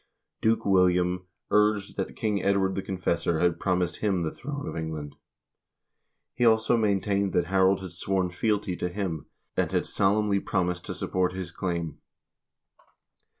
[0.41, 5.15] Duke William urged that King Edward the Confessor had promised him the throne of England.
[6.33, 10.95] He also maintained that Harold had sworn fealty to him, and had solemnly promised to
[10.95, 11.99] support his claim.